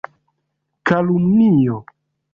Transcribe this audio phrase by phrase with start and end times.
[0.87, 1.77] Kalumnio.